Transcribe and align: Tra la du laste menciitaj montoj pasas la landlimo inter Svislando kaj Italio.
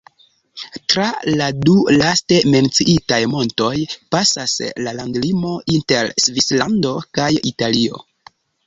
Tra 0.93 1.03
la 1.41 1.49
du 1.65 1.75
laste 1.97 2.39
menciitaj 2.55 3.21
montoj 3.35 3.75
pasas 4.17 4.59
la 4.87 4.97
landlimo 5.03 5.55
inter 5.79 6.15
Svislando 6.27 6.99
kaj 7.21 7.31
Italio. 7.55 8.07